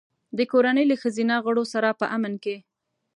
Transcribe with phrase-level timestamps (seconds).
[0.37, 2.55] د کورنۍ له ښځینه غړو سره په امن کې.